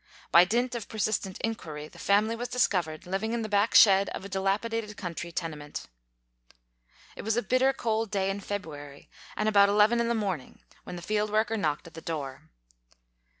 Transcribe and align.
By 0.31 0.45
dint 0.45 0.73
of 0.73 0.87
persistent 0.89 1.37
inquiry, 1.41 1.87
the 1.87 1.99
family 1.99 2.35
was 2.35 2.47
discovered 2.47 3.05
liv 3.05 3.23
ing 3.23 3.33
in 3.33 3.43
the 3.43 3.47
back 3.47 3.75
shed 3.75 4.09
of 4.15 4.25
a 4.25 4.29
dilapidated 4.29 4.97
country 4.97 5.31
tene 5.31 5.55
ment. 5.59 5.85
It 7.15 7.21
was 7.21 7.37
a 7.37 7.43
bitter, 7.43 7.71
cold 7.71 8.09
day 8.09 8.31
in 8.31 8.39
February 8.39 9.11
and 9.37 9.47
about 9.47 9.69
eleven 9.69 9.99
in 9.99 10.07
the 10.07 10.15
morning 10.15 10.57
when 10.85 10.95
the 10.95 11.03
field 11.03 11.29
worker 11.29 11.55
knocked 11.55 11.85
at 11.85 11.93
the 11.93 12.01
door. 12.01 12.49